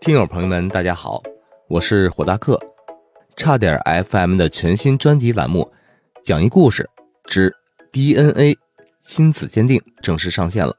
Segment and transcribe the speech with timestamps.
[0.00, 1.22] 听友朋友们，大家好，
[1.68, 2.58] 我是火大客，
[3.36, 3.78] 差点
[4.08, 5.70] FM 的全新专辑栏目
[6.24, 6.88] 《讲一故事
[7.26, 7.54] 之
[7.92, 8.56] DNA
[9.02, 10.74] 亲子鉴定》正式上线了。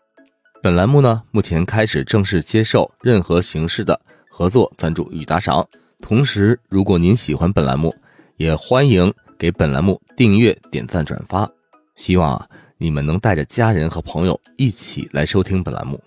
[0.63, 5.63] 本栏目呢，目前开始正式接受任何形式的合作赞助与打赏。
[6.01, 7.95] 同时，如果您喜欢本栏目，
[8.37, 11.47] 也欢迎给本栏目订阅、点赞、转发。
[11.95, 12.47] 希望啊，
[12.79, 16.01] 你们能带着家人和朋友一起来收听本栏目。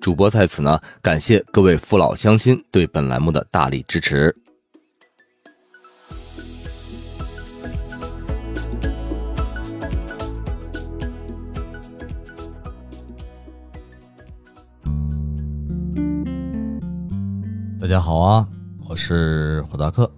[0.00, 4.34] 主播在此呢，感谢各位父老乡亲对本栏目的大力支持。
[17.80, 18.48] 大家好啊，
[18.88, 20.10] 我是火大克。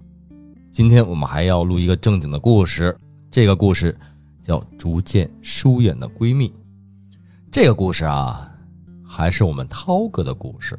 [0.70, 2.94] 今天我们还要录一个正经的故事，
[3.30, 3.96] 这个故事
[4.42, 6.48] 叫《逐渐疏远的闺蜜》。
[7.50, 8.49] 这个故事啊，
[9.12, 10.78] 还是我们涛哥的故事，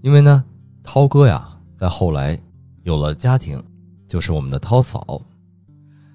[0.00, 0.44] 因为呢，
[0.84, 2.38] 涛哥呀，在后来
[2.84, 3.60] 有了家庭，
[4.06, 5.20] 就是我们的涛嫂。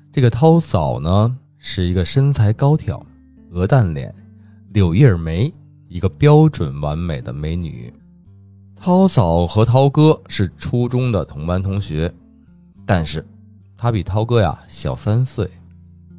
[0.10, 3.06] 这个涛嫂呢，是一个身材高挑、
[3.52, 4.16] 鹅蛋脸、
[4.70, 5.54] 柳叶眉，
[5.90, 7.94] 一个标准完美的美女。
[8.74, 12.12] 涛嫂和涛哥是初中的同班同学，
[12.86, 13.24] 但是，
[13.76, 15.48] 她比涛哥呀小三岁。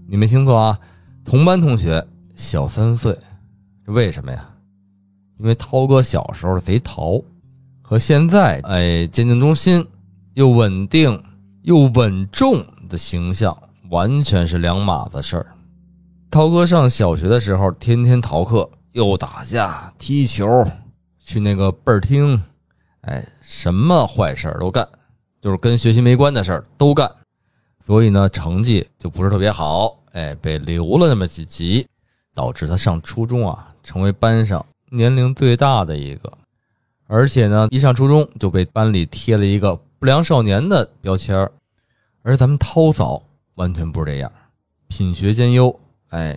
[0.06, 0.78] 你没听错啊，
[1.24, 3.18] 同班同学小三岁，
[3.86, 4.46] 为什么呀？
[5.40, 7.18] 因为涛哥小时候贼淘，
[7.80, 9.84] 和现在哎鉴定中心
[10.34, 11.20] 又稳定
[11.62, 13.56] 又稳重的形象
[13.88, 15.46] 完全是两码子事儿。
[16.30, 20.62] 涛哥上小学的时候，天天逃课，又打架、踢球，
[21.18, 22.40] 去那个倍儿厅。
[23.00, 24.86] 哎，什么坏事儿都干，
[25.40, 27.10] 就是跟学习没关的事儿都干，
[27.82, 29.98] 所以呢，成绩就不是特别好。
[30.12, 31.86] 哎，被留了那么几级，
[32.34, 36.32] 导致他上初中啊，成为班上年龄最大的一个，
[37.06, 41.50] 而且呢，一上初中就被班里贴了一个不良少年的标签儿。
[42.22, 43.22] 而咱们涛嫂
[43.54, 44.30] 完全不是这样，
[44.88, 45.78] 品学兼优，
[46.08, 46.36] 哎，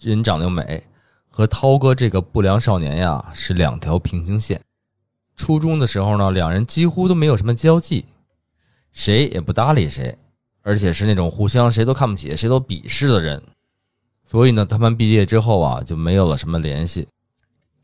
[0.00, 0.82] 人长得又美，
[1.28, 4.60] 和涛哥这个不良少年呀是两条平行线。
[5.36, 8.04] 初中的时候呢，两人几乎都没有什么交际，
[8.90, 10.18] 谁也不搭理谁，
[10.62, 13.40] 而且是那种互相谁都看不起、谁都鄙视的人。
[14.24, 17.06] 所以呢，他们毕业之后啊，就没有了什么联系。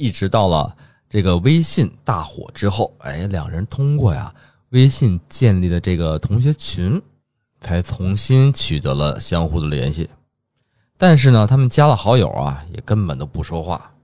[0.02, 0.76] 一直到了
[1.08, 4.34] 这个微信大火之后，哎，两人通过呀
[4.70, 7.00] 微信建立的这个同学群，
[7.60, 10.10] 才重新取得了相互的联系。
[10.98, 13.94] 但是呢，他们加了好友啊，也根本都不说话。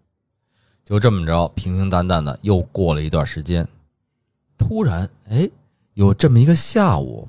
[0.84, 3.66] 就这么着，平平淡淡的又过了一段时间，
[4.56, 5.50] 突然，哎，
[5.94, 7.28] 有这么一个下午，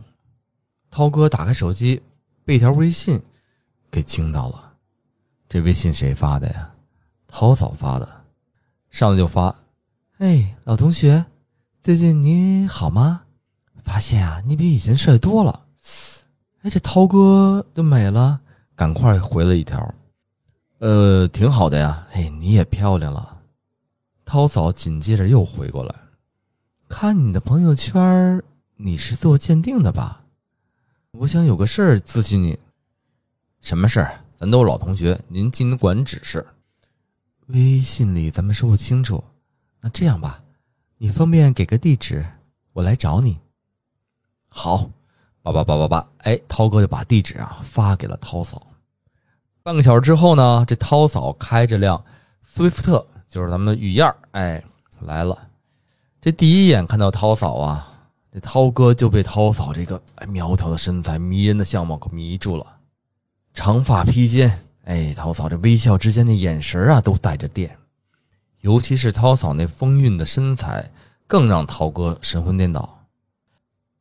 [0.91, 1.99] 涛哥打开手机，
[2.45, 3.19] 被一条微信
[3.89, 4.73] 给惊到了。
[5.47, 6.69] 这微信谁发的呀？
[7.27, 8.18] 涛嫂发的，
[8.89, 9.55] 上来就发
[10.17, 11.25] ：“哎，老同学，
[11.83, 13.21] 最近你好吗？
[13.83, 15.65] 发现啊，你比以前帅多了。”
[16.61, 18.41] 哎，这涛哥就美了，
[18.75, 19.93] 赶快回了一条
[20.79, 23.37] ：“呃，挺好的呀，哎，你也漂亮了。”
[24.25, 25.95] 涛嫂紧接着又回过来，
[26.87, 28.41] 看你的朋友圈，
[28.75, 30.23] 你是做鉴定的吧？
[31.11, 32.59] 我想有个事儿咨询你。
[33.61, 34.19] 什么事儿？
[34.35, 36.45] 咱都是老同学，您尽管指示。
[37.49, 39.23] 微信里咱们说不清楚，
[39.81, 40.41] 那这样吧，
[40.97, 42.25] 你方便给个地址，
[42.73, 43.37] 我来找你。
[44.47, 44.89] 好，
[45.41, 48.65] 叭叭叭叭叭，哎，涛哥就把地址啊发给了涛嫂。
[49.63, 52.03] 半个小时之后呢，这涛嫂开着辆
[52.41, 53.05] 斯威夫特。
[53.29, 54.63] 就是咱们的雨燕哎，
[55.01, 55.37] 来了。
[56.19, 62.65] 这第一眼看到涛嫂啊，这涛哥就被涛嫂这个苗条的身材、迷人的相貌给迷住了。
[63.53, 67.77] 长发披肩，哎，涛嫂这微笑之间的眼神啊，都带着电。
[68.61, 70.91] 尤其是涛嫂那风韵的身材，
[71.27, 73.07] 更让涛哥神魂颠倒。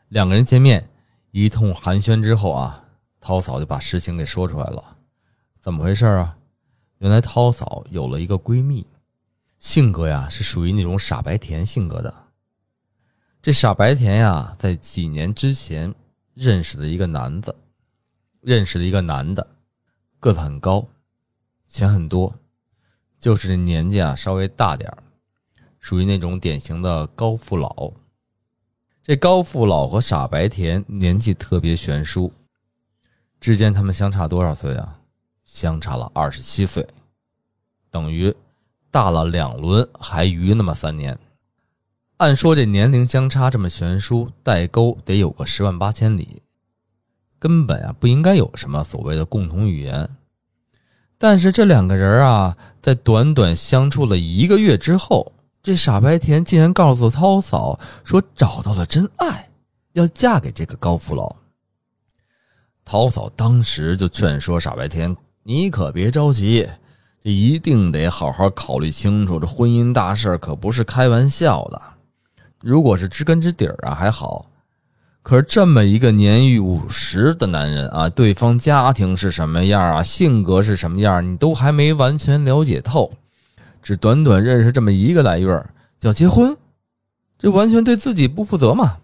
[0.08, 0.88] 两个人见面，
[1.30, 2.82] 一通寒暄之后啊，
[3.20, 4.96] 涛嫂就把事情给说出来了。
[5.60, 6.34] 怎么回事啊？
[7.00, 8.86] 原来涛嫂有了一个闺蜜。
[9.58, 12.14] 性格呀，是属于那种傻白甜性格的。
[13.42, 15.94] 这傻白甜呀，在几年之前
[16.32, 17.54] 认识了一个男子，
[18.40, 19.46] 认识了一个男的，
[20.20, 20.86] 个子很高，
[21.66, 22.34] 钱很多，
[23.18, 24.92] 就是年纪啊稍微大点
[25.78, 27.92] 属于那种典型的高富老。
[29.02, 32.32] 这高富老和傻白甜年纪特别悬殊，
[33.40, 35.00] 之间他们相差多少岁啊？
[35.44, 36.86] 相差了二十七岁，
[37.90, 38.34] 等于。
[38.90, 41.16] 大了两轮，还余那么三年。
[42.16, 46.40] 按说这年龄相差这么悬殊，代沟得有个十万八千里，
[47.38, 50.08] 根本啊不应该有什么所谓的共同语言。
[51.16, 55.32] 但是这两个人啊，在短短相处了一个月之后，
[55.62, 59.48] 这傻白甜竟然告诉涛嫂说找到了真爱，
[59.94, 61.34] 要嫁给这个高富老。
[62.84, 66.66] 涛嫂当时就劝说傻白甜：“你可别着急，
[67.20, 71.82] 这一定得好好考虑清楚，这婚姻大事可不是开玩笑的。
[72.62, 74.46] 如果是知根知底儿啊，还好。
[75.28, 83.12] 可是这么一个年逾五十的男人啊，对方家庭是什么样啊，性格是什么样，你都还没完全了解透。
[83.82, 85.48] 只短短认识这么一个来月，
[86.00, 86.56] 就要结婚，
[87.38, 88.96] 这完全对自己不负责嘛！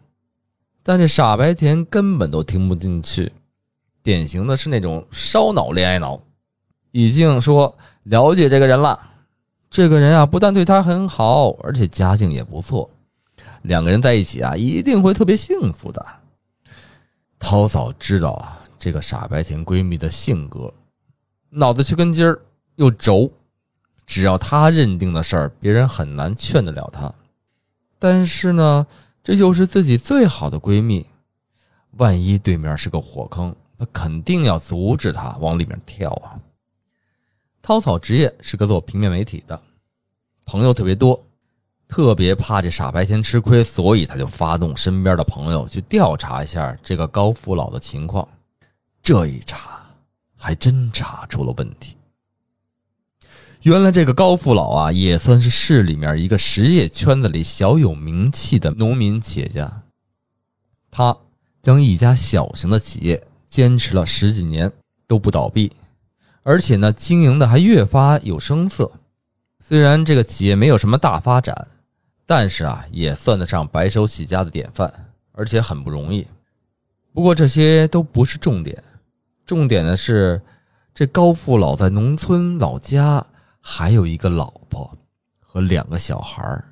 [0.82, 3.30] 但这傻白甜根本都听不进去。”
[4.02, 6.18] 典型的是那种烧脑恋爱脑，
[6.90, 8.98] 已经说了解这个人了，
[9.68, 12.88] 这个人啊不但对他很好，而且家境也不错，
[13.64, 16.06] 两个人在一起啊一定会特别幸福的。
[17.38, 20.72] 涛嫂知道啊这个傻白甜闺蜜的性格，
[21.50, 22.40] 脑子缺根筋儿
[22.76, 23.30] 又轴，
[24.06, 27.12] 只要她认定的事儿，别人很难劝得了她。
[27.98, 28.86] 但是呢，
[29.22, 31.06] 这就是自己最好的闺蜜，
[31.92, 33.54] 万一对面是个火坑。
[33.76, 36.38] 那肯定要阻止她往里面跳啊！
[37.62, 39.60] 涛嫂职业是个做平面媒体的，
[40.44, 41.23] 朋友特别多，
[41.88, 48.26] 特别怕这傻白甜吃亏，所以他就发动身边的朋友去调查一下这个高富老的情况。
[49.02, 49.80] 这一查，
[50.36, 51.96] 还真查出了问题。
[53.62, 59.82] 原来这个高富老啊，也算是市里面一个实业圈子里小有名气的农民企业家。
[60.90, 61.16] 他
[61.62, 63.22] 将一家小型的企业。
[63.46, 64.68] 坚持了十几年
[65.06, 65.70] 都不倒闭，
[66.42, 68.90] 而且呢，经营的还越发有声色。
[69.60, 71.68] 虽然这个企业没有什么大发展，
[72.26, 74.92] 但是啊，也算得上白手起家的典范，
[75.32, 76.26] 而且很不容易。
[77.12, 78.82] 不过这些都不是重点，
[79.46, 80.40] 重点的是
[80.94, 83.24] 这高富老在农村老家
[83.60, 84.96] 还有一个老婆
[85.40, 86.62] 和两个小孩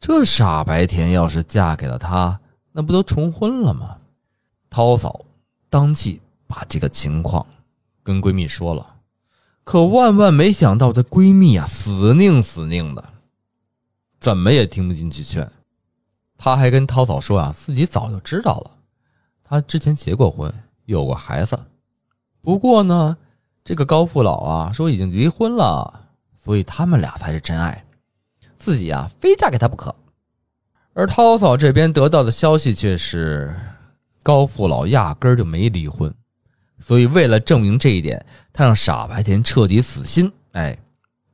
[0.00, 2.38] 这傻白甜要是嫁给了他，
[2.72, 3.96] 那不都重婚了吗？
[4.70, 5.24] 涛嫂。
[5.70, 7.44] 当即把这个情况
[8.04, 8.94] 跟闺蜜说了，
[9.64, 13.04] 可万万没想到，这闺蜜啊死拧死拧的，
[14.24, 15.46] 怎么也听不进去劝。
[16.38, 18.70] 她还跟涛嫂说啊，自己早就知道了，
[19.42, 20.50] 她之前结过婚，
[20.86, 21.58] 有过孩子。
[22.40, 23.18] 不过呢，
[23.62, 27.84] 这个高富老啊说已经离婚了，所以他们俩才是真爱，
[28.58, 29.94] 自己啊非嫁给他不可。
[30.94, 33.54] 而涛嫂这边得到的消息却是。
[34.26, 36.10] 高富老压根儿就没离婚，
[36.78, 38.24] 所以为了证明这一点，
[38.54, 40.32] 他让傻白甜彻底死心。
[40.52, 40.78] 哎，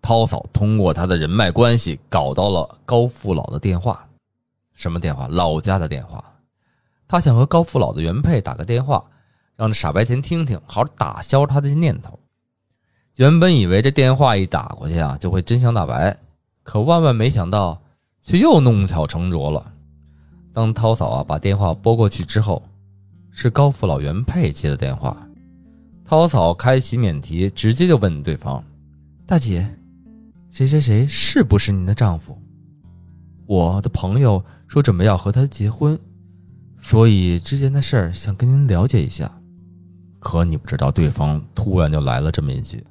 [0.03, 4.07] 涛嫂通过他的人脉关系搞到了高富老的电话，
[4.75, 5.29] 什么电话？
[5.29, 6.25] 老家的电话。
[7.07, 9.05] 他想和高富老的原配打个电话，
[9.57, 12.19] 让这傻白甜听听，好打消他的念头。
[13.17, 16.17] 原本以为这电话一打过去啊，就会真相大白，
[16.63, 17.83] 可万万没想到，
[18.23, 19.73] 却又弄巧成拙了。
[20.53, 22.63] 当涛嫂啊把电话拨过去之后，
[23.31, 25.17] 是高富老原配接的电话，
[26.05, 28.65] 涛嫂开启免提，直接就问对方
[29.27, 29.69] ：“大姐，
[30.51, 32.37] 谁谁谁是不是您的丈夫？
[33.47, 35.97] 我的朋友说准备要和他结婚，
[36.77, 39.31] 所以之前的事儿想跟您了解一下。
[40.19, 42.85] 可你不知道，对方突然就来了这么一句：‘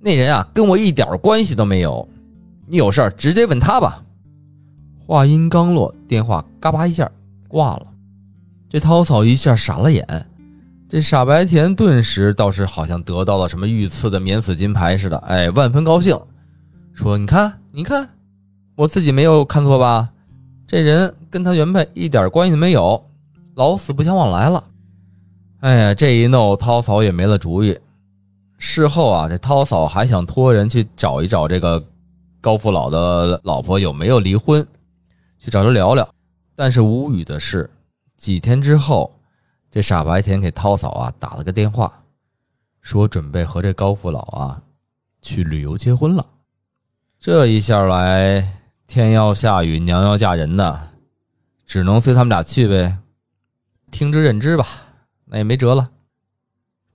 [0.00, 2.06] 那人啊，跟我一点关系都没有，
[2.66, 4.04] 你有事儿直接问他吧。’
[5.06, 7.10] 话音刚落，电话嘎巴一下
[7.48, 7.86] 挂了。”
[8.68, 10.04] 这涛嫂一下傻了眼，
[10.88, 16.16] 这傻白甜顿时倒是好像得到了什么御赐的免死金牌似的，哎，万分高兴，
[17.00, 18.06] 说：“你看，你看，
[18.74, 20.10] 我自己没有看错吧？
[20.66, 23.02] 这人跟他原配一点关系都没有，
[23.54, 24.62] 老死不相往来了。”
[25.60, 27.78] 哎呀，这一弄，涛嫂也没了主意。
[28.58, 31.82] 事后啊，这涛嫂还想托人去找一找这个
[32.38, 34.62] 高富老的老婆有没有离婚，
[35.38, 36.06] 去找他聊聊，
[36.54, 37.68] 但是无语的是。
[38.18, 39.10] 几天之后，
[39.70, 42.02] 这傻白甜给涛嫂啊打了个电话，
[42.82, 44.60] 说准备和这高富老啊
[45.22, 46.26] 去旅游结婚了。
[47.20, 48.42] 这一下来，
[48.86, 50.80] 天要下雨，娘要嫁人的，
[51.66, 52.96] 只能随他们俩去呗。
[53.90, 54.66] 听之任之吧，
[55.26, 55.90] 那也没辙了。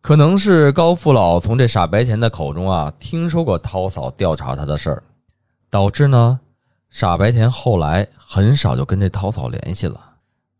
[0.01, 5.03] 可能是高富老从这傻白甜的口中啊听说过涛嫂调查他的事儿，
[5.69, 6.39] 导致呢
[6.89, 10.13] 傻白甜后来很少就跟这涛嫂联系了。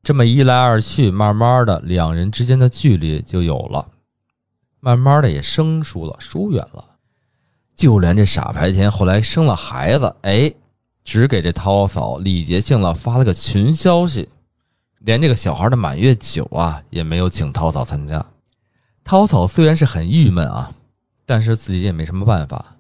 [0.04, 3.88] 这么一来二去，慢慢的，两人之间的距离就有了，
[4.80, 6.95] 慢慢的也生疏了，疏远了。
[7.76, 10.52] 就连这傻白甜后来生了孩子，哎，
[11.04, 14.30] 只给这涛嫂礼节性的发了个群消息，
[15.00, 18.26] 连这个小孩的满月酒啊也没有请涛嫂参加。
[19.04, 20.72] 涛嫂虽然是很郁闷啊，
[21.26, 22.78] 但是自己也没什么办法，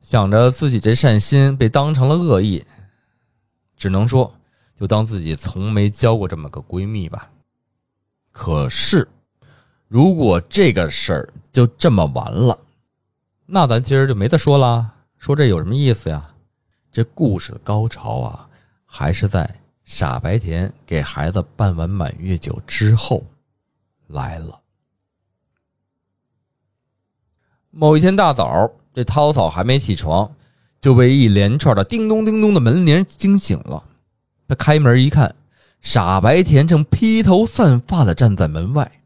[0.00, 2.64] 想着自己这善心被当成了恶意，
[3.76, 4.32] 只能说
[4.74, 7.28] 就当自己从没交过这么个闺蜜吧。
[8.30, 9.06] 可是，
[9.88, 12.56] 如果这个事儿就这么完了，
[13.50, 14.92] 那咱今儿就没得说了。
[15.16, 16.28] 说这有什么意思呀？
[16.92, 18.46] 这故事的高潮啊，
[18.84, 19.48] 还是在
[19.84, 23.24] 傻白甜给孩子办完满月酒之后
[24.08, 24.60] 来了。
[27.70, 30.30] 某一天大早，这涛嫂还没起床，
[30.78, 33.82] 就被一连串的叮咚叮咚的门铃惊醒了。
[34.46, 35.34] 他开门一看，
[35.80, 38.97] 傻白甜正披头散发的站在门外。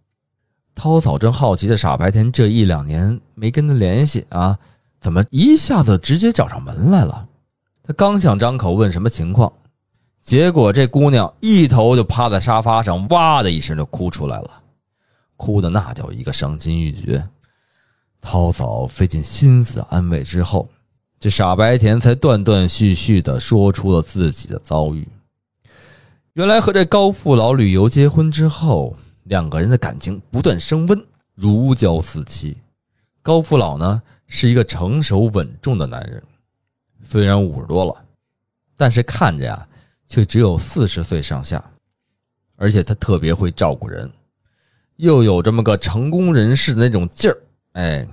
[0.74, 4.58] 涛嫂正好奇的傻白甜这一两年没跟他联系啊。
[5.00, 7.26] 怎么一下子直接找上门来了？
[7.82, 9.52] 他刚想张口问什么情况，
[10.20, 14.50] 结果这姑娘一头就趴在沙发上，哇的一声就哭出来了，
[15.36, 17.28] 哭的那叫一个伤心欲绝。
[18.20, 20.68] 涛嫂费尽心思安慰之后，
[21.18, 25.08] 这傻白甜才断断续续的说出了自己的遭遇。
[26.34, 28.96] 原来和这高富老旅游结婚之后，
[29.32, 32.54] 两个人的感情不断升温，如胶似漆。
[33.22, 34.02] 高富老呢？
[34.26, 36.22] 是一个成熟稳重的男人，
[37.02, 37.94] 虽然五十多了，
[38.76, 39.66] 但是看着呀，
[40.06, 41.62] 却只有四十岁上下，
[42.56, 44.10] 而且他特别会照顾人，
[44.96, 47.38] 又有这么个成功人士的那种劲儿，
[47.72, 48.06] 哎，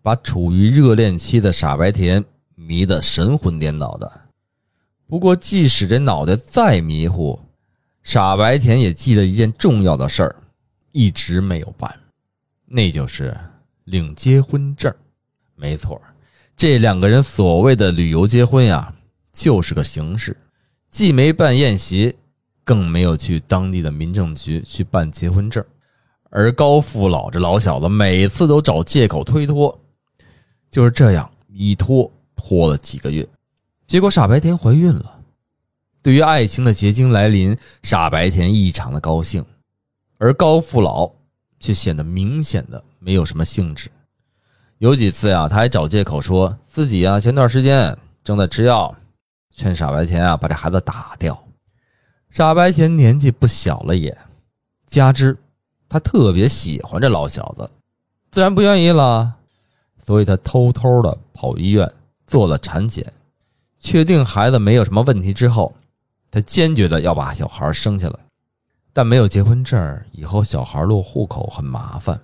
[0.00, 4.10] 把处于热恋期的傻白甜迷得神魂颠倒的。
[5.06, 7.38] 不过，即使这脑袋再迷糊，
[8.02, 10.36] 傻白甜也记得一件重要的事儿，
[10.94, 11.92] 一直没有办，
[12.66, 13.36] 那就是
[13.82, 14.94] 领结婚证。
[15.56, 16.00] 没错，
[16.56, 18.94] 这两个人所谓的旅游结婚呀，
[19.32, 20.36] 就是个形式，
[20.88, 22.14] 既没办宴席，
[22.62, 25.64] 更没有去当地的民政局去办结婚证。
[26.30, 29.76] 而高富老这老小子每次都找借口推脱，
[30.70, 33.28] 就是这样一拖拖了几个月，
[33.88, 35.20] 结果傻白甜怀孕了。
[36.02, 39.44] 对于爱情的结晶来临，傻白甜异常的高兴，
[40.18, 41.10] 而高富老
[41.58, 43.90] 却显得明显的没有什么兴致。
[44.78, 48.94] 有几次呀，他还找借口说自己呀前段时间正在吃药，
[49.50, 51.40] 劝傻白甜啊把这孩子打掉。
[52.30, 54.16] 傻白甜年纪不小了也，
[54.86, 55.36] 加之
[55.88, 57.70] 他特别喜欢这老小子，
[58.30, 59.34] 自然不愿意了。
[60.04, 61.90] 所以他偷偷的跑医院
[62.26, 63.10] 做了产检，
[63.78, 65.74] 确定孩子没有什么问题之后，
[66.30, 68.18] 他坚决的要把小孩生下来。
[68.94, 72.18] 但没有结婚证，以后小孩落户口很麻烦。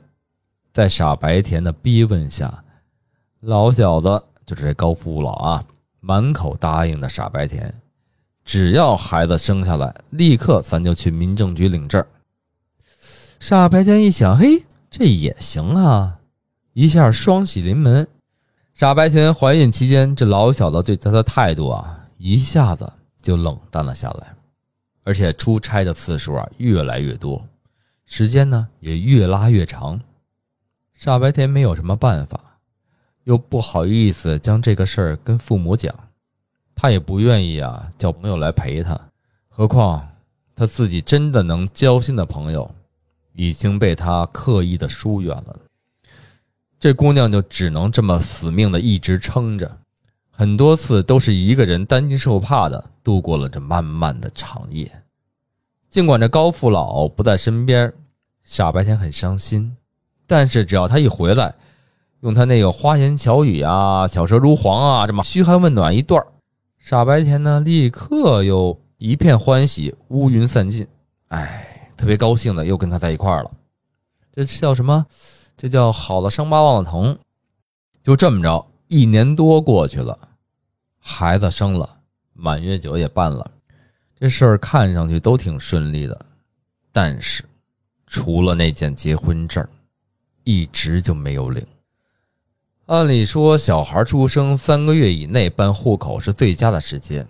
[0.72, 2.62] 在傻白甜的逼问下，
[3.40, 5.64] 老小子就是这高富老啊，
[5.98, 7.74] 满口答应的傻白甜，
[8.44, 12.02] 只要孩子生下来，立刻咱就去民政局领证。
[13.40, 16.18] 傻白甜一想，嘿，这也行啊，
[16.72, 18.06] 一下双喜临门。
[18.74, 24.32] 傻白甜怀孕期间，这老小子对她的态度啊，一下子就冷淡了下来，
[25.10, 27.44] 而且出差的次数啊越来越多，
[28.06, 30.00] 时间呢也越拉越长。
[30.94, 32.40] 傻白甜没有什么办法，
[33.24, 35.92] 又不好意思将这个事儿跟父母讲，
[36.76, 38.96] 他也不愿意啊叫朋友来陪他，
[39.48, 40.08] 何况
[40.54, 42.72] 他自己真的能交心的朋友，
[43.32, 45.58] 已经被他刻意的疏远了。
[46.78, 49.76] 这姑娘就只能这么死命的一直撑着，
[50.40, 54.90] 很多次都是一个人担惊受怕的度过了这漫漫的长夜。
[55.90, 57.92] 尽管这高富老不在身边，
[58.42, 59.76] 傻白甜很伤心。
[60.26, 61.54] 但是只要他一回来，
[62.20, 66.24] 用他那个花言巧语啊、巧舌如簧啊，这么嘘寒问暖一段
[66.78, 70.88] 傻白甜呢立刻又一片欢喜，乌云散尽，
[71.28, 73.50] 哎，特别高兴的又跟他在一块了。
[74.32, 75.04] 这叫什么？
[75.54, 77.18] 这叫好了伤疤忘了疼。
[78.02, 80.18] 就这么着，一年多过去了，
[81.00, 81.98] 孩子生了，
[82.32, 83.50] 满月酒也办了，
[84.18, 86.24] 这事儿看上去都挺顺利的。
[86.92, 87.44] 但是，
[88.06, 89.66] 除了那件结婚证。
[90.42, 91.64] 一直就没有领。
[92.86, 97.24] 按理说，小孩出生三个月以内办户口是最佳的时间，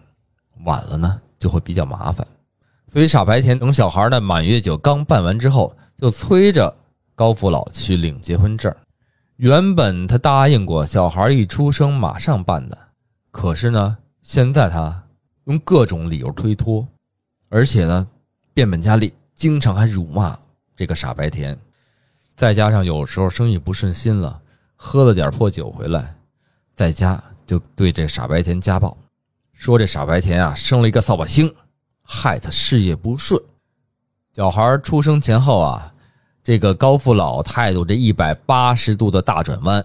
[0.65, 2.27] 晚了呢就会比较麻烦。
[2.87, 6.75] 所以傻白甜等小孩的满月酒刚办完之后，就催着
[7.15, 8.75] 高福老去领结婚证。
[9.37, 12.79] 原本他答应过小孩一出生马上办的，
[13.31, 15.03] 可是呢，现在他
[15.45, 16.87] 用各种理由推脱，
[17.49, 18.07] 而且呢，
[18.53, 20.39] 变本加厉，经常还辱骂
[20.75, 21.59] 这个傻白甜。
[22.37, 24.41] 再加上有时候生意不顺心了，
[24.75, 26.15] 喝了点破酒回来，
[26.75, 28.97] 在家就对这傻白甜家暴，
[29.53, 31.55] 说这傻白甜啊生了一个扫把星，
[32.03, 33.41] 害他事业不顺。
[34.35, 35.93] 小孩出生前后啊，
[36.43, 39.85] 这个高富老态度这一百八十度的大转弯，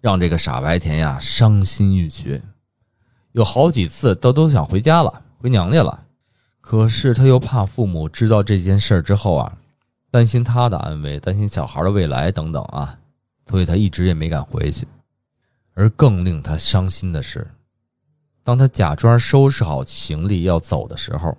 [0.00, 2.40] 让这个傻白甜呀伤心欲绝，
[3.32, 6.06] 有好几次都都想回家了，回娘家了。
[6.60, 9.58] 可是他又怕父母知道这件事之后啊，
[10.10, 12.96] 担心他的安危，担心小孩的未来等等啊，
[13.48, 14.86] 所以他一直也没敢回去。
[15.74, 17.46] 而更令他伤心的是，
[18.44, 21.36] 当他假装收拾好行李要走的时候，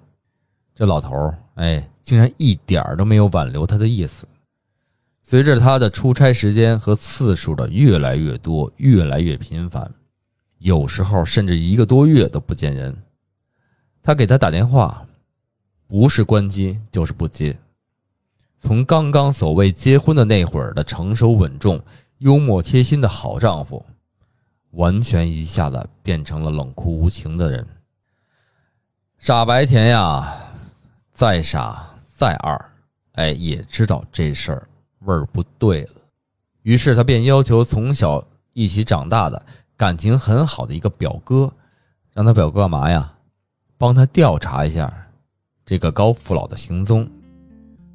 [0.73, 4.27] 这老头儿哎，竟然一点都没有挽留他的意思。
[5.21, 9.89] 随着他的出差时间和次数的越来越多，越来越频繁，
[10.63, 12.95] 有时候甚至一个多月都不见人。
[14.01, 15.05] 他给他打电话，
[15.87, 17.57] 不是关机就是不接。
[18.59, 21.81] 从刚刚所谓结婚的那会儿的成熟稳重、
[22.19, 23.85] 幽默贴心的好丈夫，
[24.71, 27.67] 完全一下子变成了冷酷无情的人。
[29.19, 30.33] 傻白甜呀，
[31.11, 32.71] 再傻再二，
[33.13, 34.67] 哎，也知道这事儿。
[34.99, 35.91] 味儿不对了，
[36.61, 41.51] 于是他便要求从小一起长大的、感情很好的一个表哥，
[42.13, 43.13] 让他表哥干嘛呀？
[43.77, 44.93] 帮他调查一下
[45.65, 47.07] 这个高富老的行踪。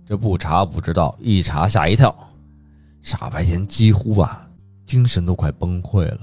[0.04, 2.14] 这不查不知道，一查吓一跳，
[3.02, 4.46] 傻白甜几乎啊
[4.84, 6.20] 精神都快崩溃了。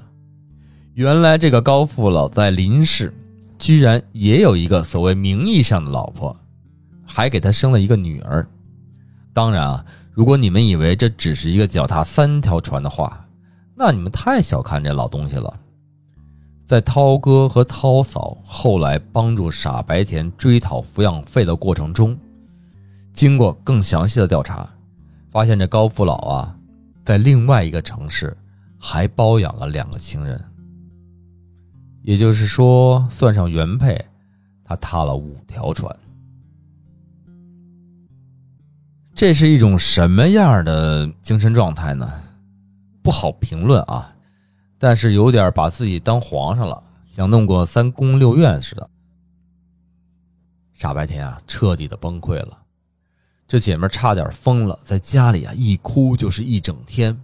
[0.93, 3.13] 原来这个高富老在林氏
[3.57, 6.35] 居然也有一个所谓名义上的老婆，
[7.05, 8.47] 还给他生了一个女儿。
[9.33, 9.85] 当然啊。
[10.15, 13.24] 如果你们以为这只是一个脚踏三条船的话，
[13.75, 15.59] 那你们太小看这老东西了。
[16.65, 22.17] 在涛哥和涛嫂后来帮助傻白甜追讨抚养费的过程中，
[23.13, 24.67] 经过更详细的调查，
[25.29, 26.57] 发现这高富老啊，
[27.03, 28.35] 在另外一个城市
[28.79, 30.43] 还包养了两个情人。
[32.01, 34.03] 也就是说，算上原配，
[34.63, 35.95] 他踏了五条船。
[39.13, 42.11] 这是一种什么样的精神状态呢？
[43.05, 44.15] 不好评论啊，
[44.79, 48.89] 但是有点把自己当皇上了，想弄个三宫六院似的。
[50.73, 52.57] 傻白甜啊，彻底的崩溃了，
[53.47, 57.23] 这姐们差点疯了，在家里啊一哭就是一整天。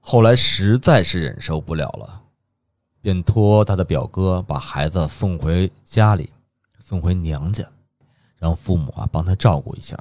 [0.00, 2.20] 后来实在是忍受不了了，
[3.00, 6.30] 便托他的表哥把孩子送回家里，
[6.78, 7.64] 送回娘家，
[8.36, 9.98] 让父母啊帮他照顾一下。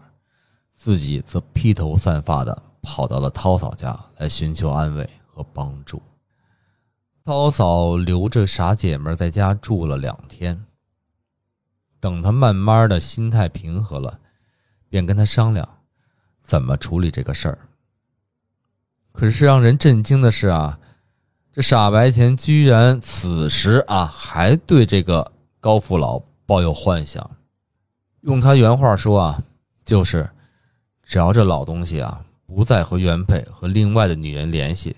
[0.76, 6.02] 自己则披头散发的跑到了涛嫂家来寻求安慰和帮助。
[7.26, 10.66] 涛嫂留着傻姐们在家住了两天，
[12.00, 14.18] 等她慢慢的心态平和了，
[14.88, 15.68] 便跟她商量
[16.42, 17.58] 怎么处理这个事儿。
[19.12, 20.80] 可是让人震惊的是啊，
[21.52, 27.30] 这傻白甜居然此时啊还对这个高富老抱有幻想。
[28.22, 29.44] 用他原话说啊，
[29.84, 30.30] 就是。
[31.06, 34.96] 只要这老东西啊不再和原配和另外的女人联系，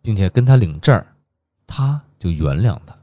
[0.00, 1.04] 并且跟他领证，
[1.66, 2.96] 他就原谅他。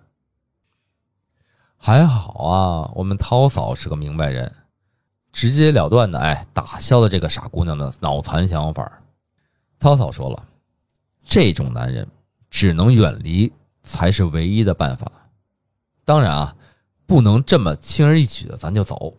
[1.76, 4.54] 还好啊，我们涛嫂是个明白人，
[5.32, 9.02] 直截了断的哎打消了这个傻姑娘的脑残想法。
[9.78, 10.46] 涛嫂说了，
[11.24, 12.08] 这种男人
[12.50, 13.52] 只能远离
[13.84, 15.12] 才是唯一的办法。
[16.06, 16.56] 当然啊，
[17.06, 19.16] 不能这么轻而易举的咱就走，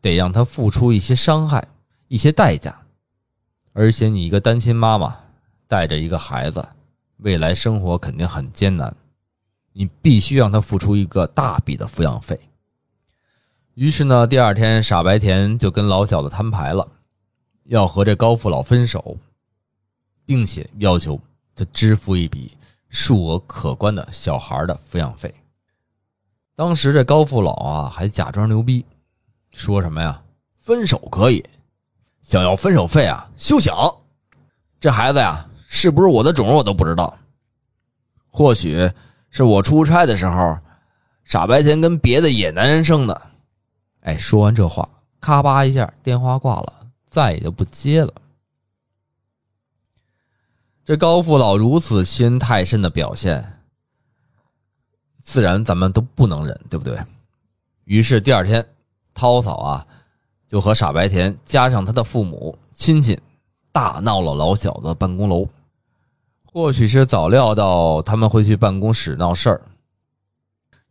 [0.00, 1.66] 得让他付出一些伤害。
[2.08, 2.80] 一些代价，
[3.72, 5.16] 而且你一个单亲妈妈
[5.66, 6.68] 带着一个孩子，
[7.18, 8.96] 未来生活肯定很艰难，
[9.72, 12.38] 你必须让他付出一个大笔的抚养费。
[13.74, 16.88] 于是呢，第二天傻白甜就跟老小子摊牌了，
[17.64, 19.16] 要和这高富老分手，
[20.26, 21.20] 并且要求
[21.54, 22.56] 他支付一笔
[22.88, 25.32] 数额可观的小孩的抚养费。
[26.56, 28.84] 当时这高富老啊，还假装牛逼，
[29.50, 30.20] 说什么呀？
[30.58, 31.44] 分手可以。
[32.28, 33.26] 想要分手费啊？
[33.38, 33.74] 休想！
[34.78, 37.16] 这孩子呀，是不是我的种我都不知道。
[38.28, 38.88] 或许
[39.30, 40.58] 是我出差的时候，
[41.24, 43.22] 傻白甜跟别的野男人生的。
[44.00, 44.86] 哎，说完这话，
[45.22, 48.12] 咔吧一下，电话挂了，再也就不接了。
[50.84, 53.42] 这高富老如此心太深的表现，
[55.22, 56.98] 自然咱们都不能忍，对不对？
[57.84, 58.62] 于是第二天，
[59.14, 59.86] 涛嫂啊。
[60.48, 63.20] 就和傻白甜加上他的父母亲戚，
[63.70, 65.46] 大闹了老小子办公楼。
[66.44, 69.60] 或许是早料到他们会去办公室闹事儿，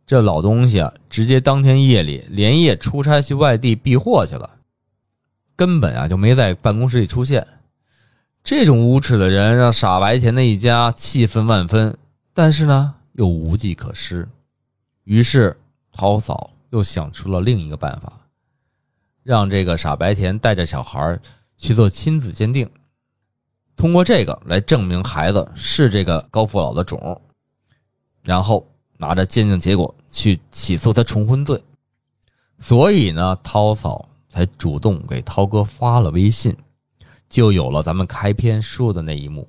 [0.06, 4.48] 这老东西啊，直接当天夜里连夜出差去外地避祸去了，
[5.56, 7.46] 根本啊就没在办公室里出现。
[8.44, 11.98] 这种无耻的人让傻白甜的一家气愤万分，
[12.32, 14.26] 但是呢又无计可施。
[15.04, 15.54] 于是
[15.92, 18.17] 涛嫂又想出了另一个办法。
[19.28, 21.20] 让这个傻白甜带着小孩
[21.58, 22.66] 去做亲子鉴定，
[23.76, 27.20] 通过这个来证明孩子是这个高富老的种，
[28.22, 31.62] 然后拿着鉴定结果去起诉他重婚罪。
[32.58, 36.56] 所以呢，涛嫂才主动给涛哥发了微信，
[37.28, 39.46] 就有了咱们开篇说的那一幕。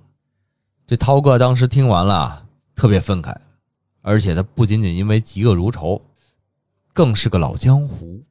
[0.86, 3.34] 这涛哥当时听完了，特别愤慨，
[4.02, 6.02] 而且他不仅仅因为嫉恶如仇，
[6.92, 8.22] 更是个老江湖。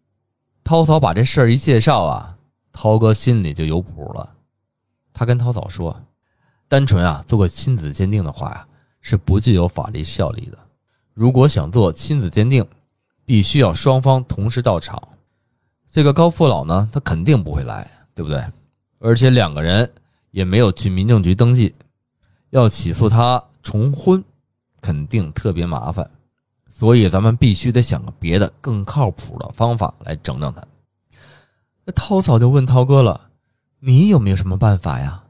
[0.69, 2.37] 涛嫂把这事儿一介绍啊，
[2.73, 4.35] 涛哥心里就有谱了。
[5.15, 5.99] 他跟涛嫂说
[6.69, 8.67] ：“单纯啊做个亲子鉴定的话呀，
[9.01, 10.59] 是不具有法律效力的。
[11.15, 12.63] 如果想做亲子鉴定，
[13.25, 15.03] 必须要双方同时到场。
[15.89, 18.45] 这个高父老呢，他肯定不会来，对不对？
[18.99, 19.91] 而且两个人
[20.33, 21.75] 也没有去民政局登记，
[22.51, 24.23] 要起诉他重婚，
[24.83, 26.11] 肯定特别麻烦。
[26.79, 30.63] 所以咱们必须得想个别的更靠谱的方法来整整他。”
[31.85, 33.21] 那涛嫂就问涛哥了。
[33.81, 35.25] 你有没有什么办法呀？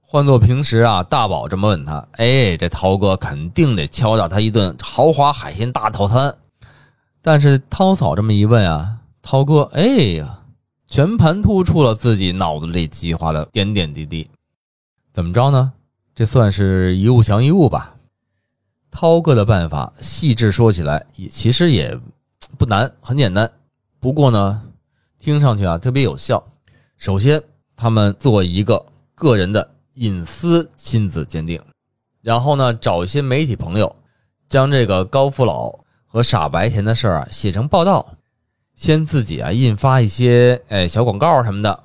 [0.00, 6.34] 换做平时啊，大宝这么问他，哎，这涛哥肯定得敲诈他一顿豪华海鲜大套餐。
[7.20, 9.82] 但是涛嫂这么一问啊，涛哥，哎
[10.16, 10.40] 呀，
[10.86, 14.30] 全盘突出了自己脑子里计划的点点滴滴。
[15.12, 15.74] 怎么着呢？
[16.14, 17.96] 这算是一物降一物吧。
[18.90, 21.98] 涛哥的办法细致说起来也其实也
[22.58, 23.50] 不难，很简单。
[23.98, 24.62] 不过呢，
[25.18, 26.42] 听上去啊特别有效。
[26.96, 27.42] 首先。
[27.82, 31.58] 他们做一个个人的隐私亲子鉴定，
[32.20, 33.96] 然后呢，找一些媒体朋友，
[34.50, 35.74] 将这个高富老
[36.04, 38.06] 和傻白甜的事儿啊写成报道，
[38.74, 41.80] 先自己啊印发一些哎小广告什么的，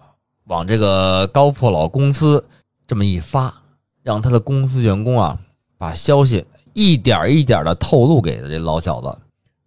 [0.48, 2.46] 往这个高富老公司
[2.86, 3.62] 这么一发，
[4.04, 5.40] 让他的公司员工啊
[5.78, 9.18] 把消息一点一点的透露给这老小子。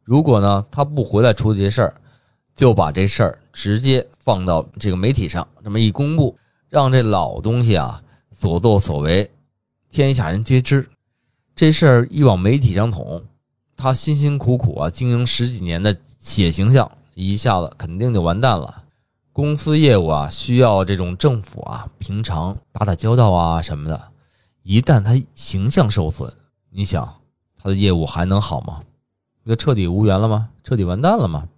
[0.05, 1.95] 如果呢他不回来处理这事儿，
[2.55, 4.07] 就把这事儿直接。
[4.29, 6.37] 放到这个媒体上，这么一公布，
[6.69, 9.31] 让这老东西啊所作所为，
[9.89, 10.87] 天下人皆知。
[11.57, 13.25] 这事儿一往媒体上捅，
[13.75, 18.83] 他辛辛苦苦啊经营十几年的企业形象，一下子肯定就完蛋了。
[19.33, 23.99] 公司业务啊需要这种政府啊平常打打交道啊什么的，
[24.63, 26.31] 一旦他形象受损，
[26.71, 27.21] 你想
[27.57, 28.81] 他的业务还能好吗？
[29.43, 30.51] 那彻底无缘了吗？
[30.63, 31.49] 彻底完蛋了吗？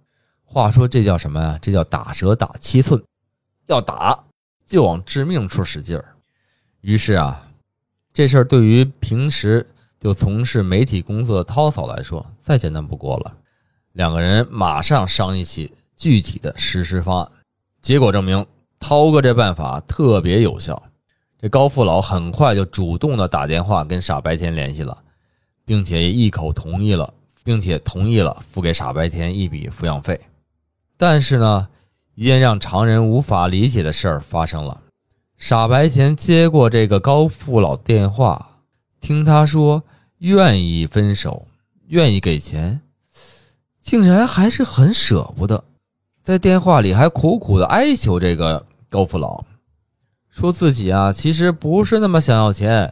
[0.45, 1.59] 话说这叫什么呀？
[1.61, 3.01] 这叫打蛇打七寸，
[3.67, 4.23] 要打
[4.65, 6.15] 就往致命处使劲儿。
[6.81, 7.51] 于是啊，
[8.13, 9.65] 这事儿对于平时
[9.99, 13.37] 就从事媒体工作的涛嫂来说，再简单不过了。
[13.91, 17.31] 两个人马上商议起具体的实施方案。
[17.81, 18.45] 结果证明，
[18.79, 20.81] 涛哥这办法特别有效。
[21.41, 24.95] 这高富老很快就主动的打电话跟傻白甜联系了，
[25.65, 27.11] 并且一口同意了，
[27.43, 30.19] 并且同意了付给傻白甜一笔抚养费。
[30.97, 31.67] 但是呢，
[32.13, 34.79] 一件让常人无法理解的事儿发生了。
[35.35, 38.59] 傻白甜接过这个高富老电话，
[38.99, 39.81] 听他说
[40.19, 41.47] 愿意分手，
[41.87, 42.79] 愿意给钱，
[43.81, 45.63] 竟然还是很舍不得，
[46.21, 49.43] 在电话里还苦苦的哀求这个高富老，
[50.31, 52.91] 说自己啊其实不是那么想要钱，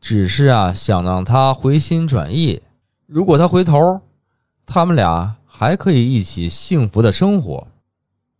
[0.00, 2.62] 只是啊想让他回心转意。
[3.06, 4.00] 如果他回头，
[4.64, 5.36] 他们俩。
[5.58, 7.66] 还可以一起幸福的生活，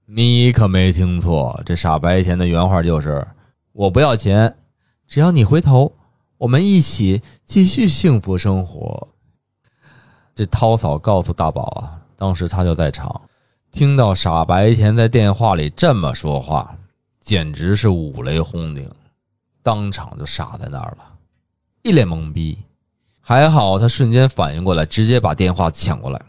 [0.04, 3.26] 你可没听错，这傻白甜的原话就是
[3.72, 4.54] ：“我不要钱，
[5.06, 5.90] 只要你回头，
[6.36, 9.08] 我们一起继续幸福生活。”
[10.36, 13.18] 这涛嫂告诉大宝啊，当时他就在场，
[13.72, 16.75] 听到傻白甜在电话里这么说话，
[17.26, 18.88] 简直是五雷轰顶，
[19.60, 21.12] 当场就傻在那儿了，
[21.82, 22.56] 一脸懵逼。
[23.20, 26.22] 还好他瞬间反应过来，直接把电话抢过来。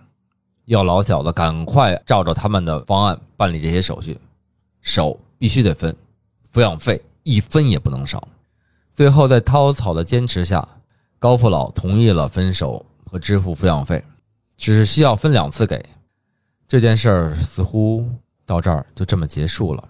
[0.65, 4.19] 要老小子赶快照着他们的方案办理这些手续，
[4.81, 5.95] 手必须得分，
[6.51, 8.27] 抚养费一分也不能少。
[8.91, 10.67] 最后在涛草的坚持下，
[11.19, 14.03] 高富老同意了分手和支付抚养费，
[14.57, 15.85] 只是需要分两次给。
[16.67, 18.03] 这件事儿似乎
[18.47, 19.87] 到这儿就这么结束了。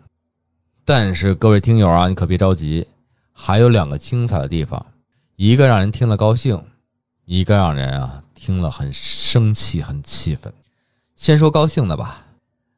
[0.90, 2.88] 但是各位听友啊，你可别着急，
[3.34, 4.86] 还有两个精彩的地方，
[5.36, 6.64] 一个让人听了高兴，
[7.26, 10.54] 一个让人啊听了很生气、很气愤。
[11.18, 12.26] 先说高兴的吧，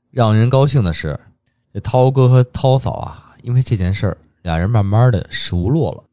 [0.09, 1.19] 让人高兴的是，
[1.71, 6.03] 这涛哥和涛嫂啊，因为这件事儿，俩人慢慢的熟络了，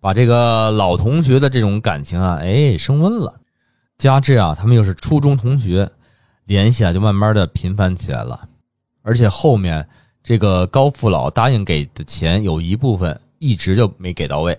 [0.00, 3.38] 把这个老同学的这种感情啊，哎，升温了。
[3.98, 5.90] 加之啊，他们又是初中同学，
[6.46, 8.48] 联系啊就慢慢的频繁起来了。
[9.02, 9.86] 而且后面
[10.22, 14.58] 这个高富老答应给的钱，有一部分一直就没给到位，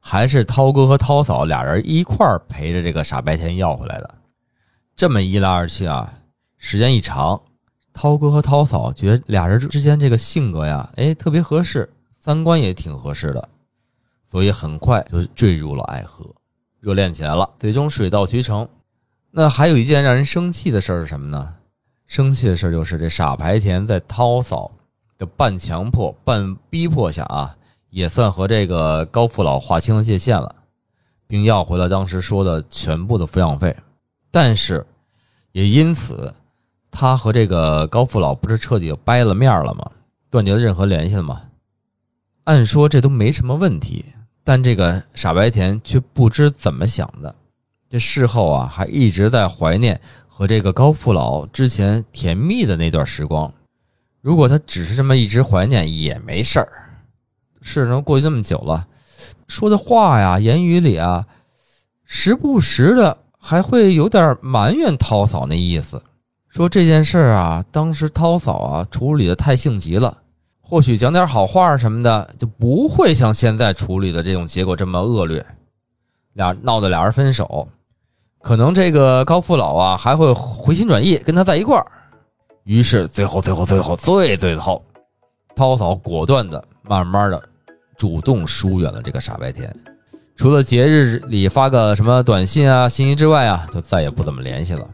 [0.00, 4.14] 还是涛哥和涛嫂俩人一块陪着这个傻白甜要回来的。
[4.94, 6.12] 这么一来二去啊。
[6.58, 7.40] 时间一长，
[7.92, 13.48] 涛哥和涛嫂觉得俩人之间这个性格呀，哎，特别合适，三观也挺合适的，
[14.30, 16.24] 所以很快就坠入了爱河，
[16.80, 18.66] 热恋起来了，最终水到渠成。
[19.30, 21.54] 那还有一件让人生气的事是什么呢？
[22.06, 24.72] 生气的事就是这傻白甜在涛嫂
[25.18, 27.56] 的半强迫、半逼迫下啊，
[27.90, 30.54] 也算和这个高富老划清了界限了，
[31.26, 33.74] 并要回了当时说的全部的抚养费。
[34.30, 34.86] 但是，
[35.52, 36.34] 也因此，
[36.90, 39.90] 他和这个高富老不是彻底掰了面了吗？
[40.28, 41.42] 断绝了任何联系了吗？
[42.44, 44.04] 按说这都没什么问题，
[44.44, 47.34] 但这个傻白甜却不知怎么想的，
[47.88, 49.98] 这事后啊还一直在怀念
[50.28, 53.52] 和这个高富老之前甜蜜的那段时光。
[54.26, 56.68] 如果他只是这么一直怀念也没事儿，
[57.62, 58.84] 事都过去这么久了，
[59.46, 61.24] 说的话呀、言语里啊，
[62.04, 66.02] 时不时的还会有点埋怨涛嫂那意思，
[66.48, 70.18] 说这件事儿啊，当时涛嫂啊处理的太性急了。
[70.60, 75.46] 或许讲点好话什么的，就不会像现在处理的这种结果这么恶劣，
[76.32, 77.68] 俩闹得俩人分手，
[78.40, 81.86] 可能这个高富老啊还会回心转意跟他在一块儿。
[82.66, 84.84] 于是最后最后最后最最后，
[85.54, 87.42] 涛嫂果断的慢慢的
[87.96, 89.74] 主动疏远了这个傻白甜，
[90.36, 94.86] 除了节日里发个什么短信啊信息之外啊，就再也不怎么联系了。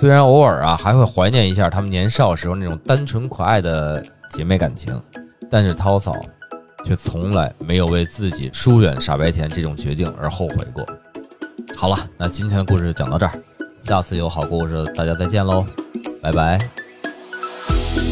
[0.00, 4.04] 虽然偶尔啊还会怀念一下他们年少时候那种单纯可爱的。
[4.30, 5.00] 姐妹感情，
[5.48, 6.12] 但是涛嫂
[6.84, 10.84] 却从来没有为自己疏远傻白甜这种决定而后悔过。
[11.76, 13.40] 好了，那今天的故事就讲到这儿，
[13.82, 15.64] 下次有好故事大家再见喽，
[16.20, 16.83] 拜拜。
[17.66, 18.03] Bye.